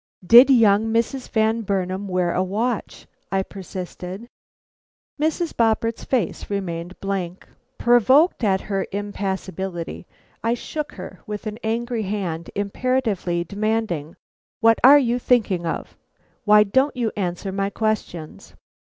[0.25, 1.29] "Did young Mrs.
[1.29, 4.27] Van Burnam wear a watch?" I persisted.
[5.21, 5.53] Mrs.
[5.55, 7.47] Boppert's face remained a blank.
[7.77, 10.07] Provoked at her impassibility,
[10.43, 14.15] I shook her with an angry hand, imperatively demanding:
[14.59, 15.95] "What are you thinking of?
[16.45, 18.55] Why don't you answer my questions?"